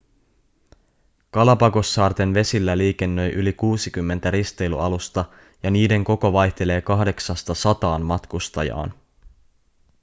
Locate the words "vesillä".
2.33-2.77